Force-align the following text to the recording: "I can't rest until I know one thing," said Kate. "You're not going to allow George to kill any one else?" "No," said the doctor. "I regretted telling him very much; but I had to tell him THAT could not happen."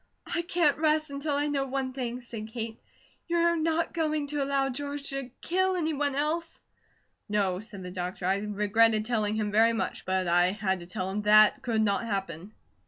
"I 0.25 0.41
can't 0.41 0.79
rest 0.79 1.11
until 1.11 1.35
I 1.35 1.45
know 1.45 1.67
one 1.67 1.93
thing," 1.93 2.21
said 2.21 2.47
Kate. 2.47 2.79
"You're 3.27 3.55
not 3.55 3.93
going 3.93 4.25
to 4.29 4.43
allow 4.43 4.67
George 4.69 5.07
to 5.11 5.29
kill 5.41 5.75
any 5.75 5.93
one 5.93 6.15
else?" 6.15 6.59
"No," 7.29 7.59
said 7.59 7.83
the 7.83 7.91
doctor. 7.91 8.25
"I 8.25 8.39
regretted 8.39 9.05
telling 9.05 9.35
him 9.35 9.51
very 9.51 9.73
much; 9.73 10.03
but 10.07 10.27
I 10.27 10.53
had 10.53 10.79
to 10.79 10.87
tell 10.87 11.07
him 11.11 11.21
THAT 11.21 11.61
could 11.61 11.83
not 11.83 12.01
happen." 12.03 12.51